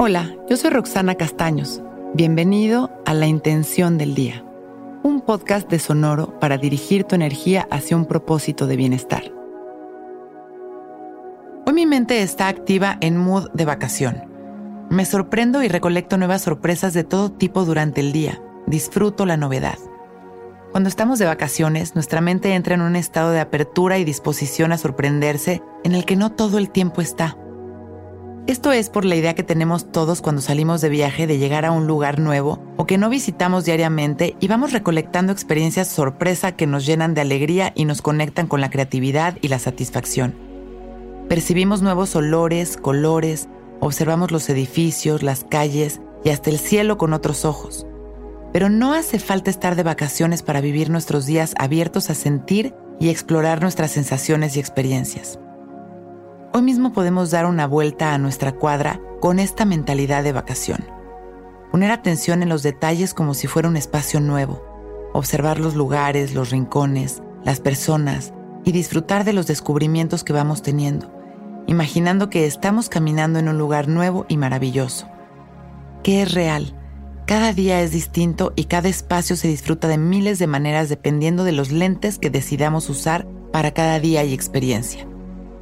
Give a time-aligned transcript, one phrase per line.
[0.00, 1.82] Hola, yo soy Roxana Castaños.
[2.14, 4.44] Bienvenido a La Intención del Día,
[5.02, 9.24] un podcast de Sonoro para dirigir tu energía hacia un propósito de bienestar.
[11.66, 14.22] Hoy mi mente está activa en mood de vacación.
[14.88, 18.40] Me sorprendo y recolecto nuevas sorpresas de todo tipo durante el día.
[18.68, 19.78] Disfruto la novedad.
[20.70, 24.78] Cuando estamos de vacaciones, nuestra mente entra en un estado de apertura y disposición a
[24.78, 27.36] sorprenderse en el que no todo el tiempo está.
[28.48, 31.70] Esto es por la idea que tenemos todos cuando salimos de viaje de llegar a
[31.70, 36.86] un lugar nuevo o que no visitamos diariamente y vamos recolectando experiencias sorpresa que nos
[36.86, 40.34] llenan de alegría y nos conectan con la creatividad y la satisfacción.
[41.28, 47.44] Percibimos nuevos olores, colores, observamos los edificios, las calles y hasta el cielo con otros
[47.44, 47.86] ojos.
[48.54, 53.10] Pero no hace falta estar de vacaciones para vivir nuestros días abiertos a sentir y
[53.10, 55.38] explorar nuestras sensaciones y experiencias.
[56.58, 60.84] Hoy mismo podemos dar una vuelta a nuestra cuadra con esta mentalidad de vacación.
[61.70, 64.60] Poner atención en los detalles como si fuera un espacio nuevo.
[65.12, 68.32] Observar los lugares, los rincones, las personas
[68.64, 71.12] y disfrutar de los descubrimientos que vamos teniendo,
[71.68, 75.08] imaginando que estamos caminando en un lugar nuevo y maravilloso.
[76.02, 76.74] ¿Qué es real?
[77.24, 81.52] Cada día es distinto y cada espacio se disfruta de miles de maneras dependiendo de
[81.52, 85.06] los lentes que decidamos usar para cada día y experiencia.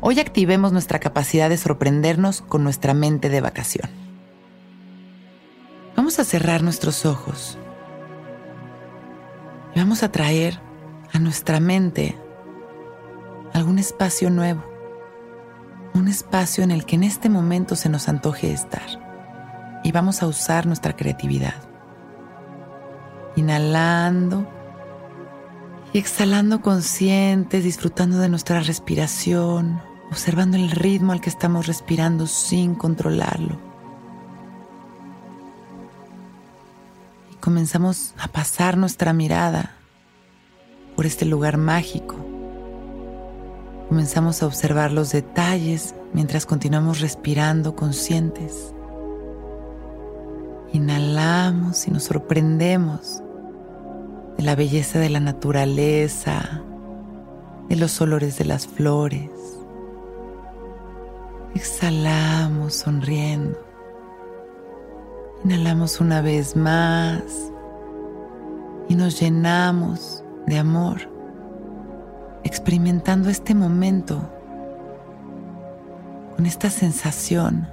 [0.00, 3.90] Hoy activemos nuestra capacidad de sorprendernos con nuestra mente de vacación.
[5.96, 7.58] Vamos a cerrar nuestros ojos
[9.74, 10.60] y vamos a traer
[11.12, 12.16] a nuestra mente
[13.52, 14.62] algún espacio nuevo,
[15.94, 18.86] un espacio en el que en este momento se nos antoje estar
[19.82, 21.54] y vamos a usar nuestra creatividad.
[23.34, 24.48] Inhalando
[25.92, 32.74] y exhalando conscientes, disfrutando de nuestra respiración, observando el ritmo al que estamos respirando sin
[32.74, 33.58] controlarlo.
[37.32, 39.74] Y comenzamos a pasar nuestra mirada
[40.96, 42.16] por este lugar mágico.
[43.88, 48.74] Comenzamos a observar los detalles mientras continuamos respirando conscientes.
[50.72, 53.22] Inhalamos y nos sorprendemos
[54.36, 56.62] de la belleza de la naturaleza,
[57.68, 59.37] de los olores de las flores.
[61.54, 63.58] Exhalamos sonriendo.
[65.44, 67.22] Inhalamos una vez más
[68.88, 71.00] y nos llenamos de amor,
[72.44, 74.20] experimentando este momento
[76.36, 77.68] con esta sensación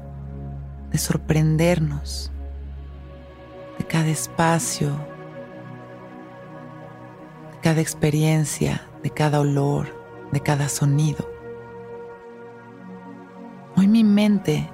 [0.91, 2.31] de sorprendernos
[3.77, 4.87] de cada espacio,
[7.51, 9.87] de cada experiencia, de cada olor,
[10.31, 11.34] de cada sonido.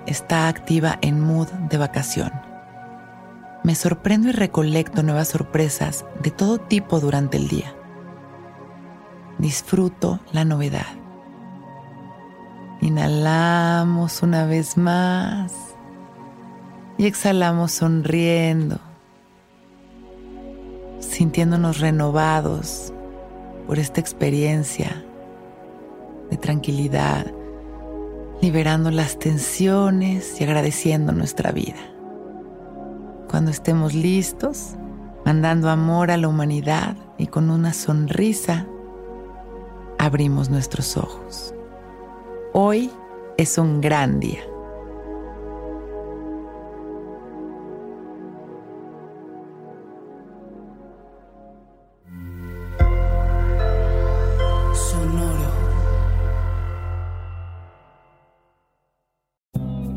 [0.06, 2.32] Está activa en mood de vacación.
[3.64, 7.74] Me sorprendo y recolecto nuevas sorpresas de todo tipo durante el día.
[9.40, 10.86] Disfruto la novedad.
[12.82, 15.52] Inhalamos una vez más
[17.00, 18.78] y exhalamos sonriendo,
[21.00, 22.94] sintiéndonos renovados
[23.66, 25.04] por esta experiencia
[26.30, 27.41] de tranquilidad
[28.42, 31.80] liberando las tensiones y agradeciendo nuestra vida.
[33.30, 34.76] Cuando estemos listos,
[35.26, 38.68] mandando amor a la humanidad y con una sonrisa,
[40.00, 41.54] abrimos nuestros ojos.
[42.54, 42.90] Hoy
[43.38, 44.51] es un gran día.